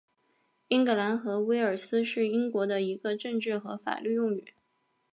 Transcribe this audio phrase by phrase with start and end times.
[0.69, 4.55] 英格兰和威尔斯是英国的一个政治和法律用语。